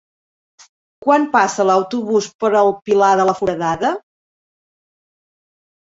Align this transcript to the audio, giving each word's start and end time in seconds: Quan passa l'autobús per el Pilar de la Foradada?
Quan 1.05 1.27
passa 1.35 1.67
l'autobús 1.69 2.29
per 2.45 2.51
el 2.63 2.71
Pilar 2.89 3.13
de 3.23 3.27
la 3.31 3.39
Foradada? 3.41 3.95